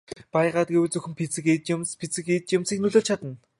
Яагаад 0.41 0.69
гэвэл 0.75 0.89
зөвхөн 0.93 1.13
физик 1.19 1.45
эд 1.55 1.63
юмс 1.75 1.89
физик 2.01 2.27
эд 2.37 2.45
юмсад 2.57 2.77
нөлөөлж 2.83 3.07
чадна. 3.09 3.31